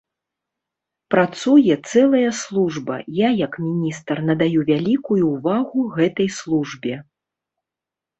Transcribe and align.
Працуе 1.15 1.73
цэлая 1.89 2.29
служба, 2.37 2.95
я 3.17 3.29
як 3.41 3.53
міністр 3.65 4.15
надаю 4.31 4.59
вялікую 4.71 5.19
ўвагу 5.35 5.79
гэтай 5.99 6.29
службе. 6.39 6.95